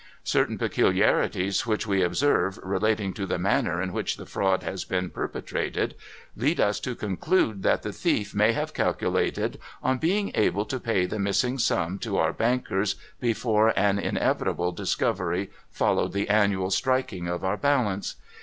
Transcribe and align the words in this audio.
Certain 0.23 0.57
peculiarities 0.57 1.67
which 1.67 1.85
we 1.85 2.01
observe, 2.01 2.57
relating 2.63 3.13
to 3.13 3.27
the 3.27 3.37
manner 3.37 3.79
in 3.79 3.93
which 3.93 4.17
the 4.17 4.25
fraud 4.25 4.63
has 4.63 4.83
been 4.83 5.11
per 5.11 5.27
petrated, 5.27 5.93
lead 6.35 6.59
us 6.59 6.79
to 6.79 6.95
conclude 6.95 7.61
that 7.61 7.83
the 7.83 7.93
thief 7.93 8.33
may 8.33 8.51
have 8.51 8.73
calculated 8.73 9.59
on 9.83 9.99
being 9.99 10.31
able 10.33 10.65
to 10.65 10.79
pay 10.79 11.05
the 11.05 11.19
missing 11.19 11.59
sum 11.59 11.99
to 11.99 12.17
our 12.17 12.33
bankers, 12.33 12.95
before 13.19 13.73
an 13.77 13.99
inevi 13.99 14.43
table 14.45 14.71
discovery 14.71 15.51
followed 15.69 16.13
the 16.13 16.29
annual 16.29 16.71
striking 16.71 17.27
of 17.27 17.43
our 17.43 17.55
balance. 17.55 18.15